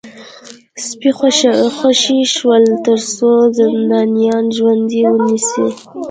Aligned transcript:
سپي 0.87 1.09
خوشي 1.77 2.17
شول 2.33 2.63
ترڅو 2.83 3.31
زندانیان 3.57 4.43
ژوندي 4.55 4.99
ونیسي 5.13 5.65